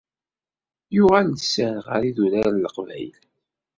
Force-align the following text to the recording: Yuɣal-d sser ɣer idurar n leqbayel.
Yuɣal-d 0.95 1.37
sser 1.41 1.75
ɣer 1.87 2.01
idurar 2.09 2.47
n 2.53 2.61
leqbayel. 2.63 3.19